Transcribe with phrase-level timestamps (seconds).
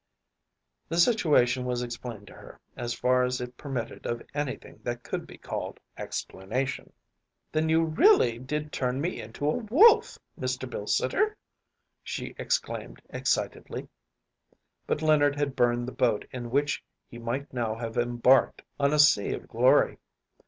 [0.01, 5.03] ‚ÄĚ The situation was explained to her, as far as it permitted of anything that
[5.03, 6.91] could be called explanation.
[7.51, 10.67] “Then you really did turn me into a wolf, Mr.
[10.67, 11.35] Bilsiter?‚ÄĚ
[12.03, 13.89] she exclaimed excitedly.
[14.87, 18.97] But Leonard had burned the boat in which he might now have embarked on a
[18.97, 19.99] sea of glory.